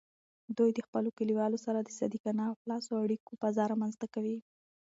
دوی 0.57 0.69
د 0.73 0.79
خپلو 0.87 1.09
کلیوالو 1.17 1.57
سره 1.65 1.79
د 1.81 1.89
صادقانه 1.99 2.43
او 2.49 2.55
خلاصو 2.61 2.91
اړیکو 3.05 3.31
فضا 3.41 3.63
رامینځته 3.71 4.07
کوي. 4.13 4.37